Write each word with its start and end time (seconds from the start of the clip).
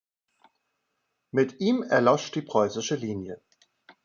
Mit 1.29 1.59
ihm 1.59 1.83
erlosch 1.83 2.31
die 2.31 2.41
preußische 2.41 2.95
Linie. 2.95 3.39